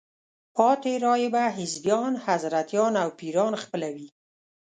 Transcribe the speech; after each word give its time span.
پاتې 0.55 0.93
رایې 1.05 1.29
به 1.33 1.43
حزبیان، 1.57 2.13
حضرتیان 2.25 2.93
او 3.03 3.09
پیران 3.19 3.53
خپلوي. 3.63 4.07